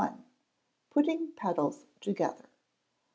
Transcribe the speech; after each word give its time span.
Putting 0.89 1.33
Petals 1.35 1.85
Together. 2.01 2.45